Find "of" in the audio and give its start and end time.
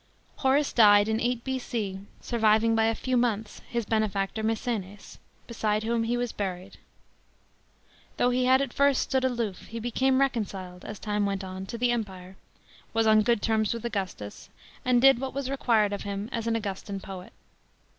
15.93-16.01